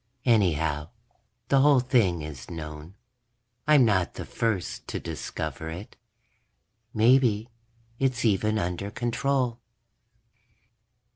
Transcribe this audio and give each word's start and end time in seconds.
Anyhow, 0.25 0.89
the 1.49 1.61
whole 1.61 1.79
thing 1.79 2.23
is 2.23 2.49
known; 2.49 2.95
I'm 3.67 3.85
not 3.85 4.15
the 4.15 4.25
first 4.25 4.87
to 4.87 4.99
discover 4.99 5.69
it. 5.69 5.95
Maybe 6.91 7.51
it's 7.99 8.25
even 8.25 8.57
under 8.57 8.89
control. 8.89 9.59